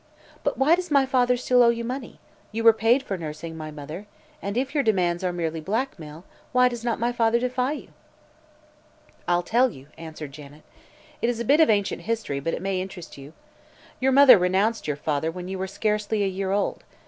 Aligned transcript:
"But 0.43 0.57
why 0.57 0.73
does 0.73 0.89
my 0.89 1.05
father 1.05 1.37
still 1.37 1.61
owe 1.61 1.69
you 1.69 1.83
money? 1.83 2.19
You 2.51 2.63
were 2.63 2.73
paid 2.73 3.03
for 3.03 3.19
nursing 3.19 3.55
my 3.55 3.69
mother. 3.69 4.07
And, 4.41 4.57
if 4.57 4.73
your 4.73 4.83
demands 4.83 5.23
are 5.23 5.31
merely 5.31 5.61
blackmail, 5.61 6.25
why 6.53 6.69
does 6.69 6.83
not 6.83 6.97
my 6.99 7.11
father 7.11 7.37
defy 7.37 7.73
you?" 7.73 7.89
"I'll 9.27 9.43
tell 9.43 9.69
you," 9.69 9.89
answered. 9.99 10.31
Janet. 10.31 10.63
"It 11.21 11.29
is 11.29 11.39
a 11.39 11.45
bit 11.45 11.59
of 11.59 11.69
ancient 11.69 12.01
history, 12.01 12.39
but 12.39 12.55
it 12.55 12.63
may 12.63 12.81
interest 12.81 13.15
you. 13.19 13.33
Your 13.99 14.11
mother 14.11 14.39
renounced 14.39 14.87
your 14.87 14.97
father 14.97 15.29
when 15.29 15.47
you 15.47 15.59
were 15.59 15.67
scarcely 15.67 16.23
a 16.23 16.27
year 16.27 16.49
old. 16.51 16.83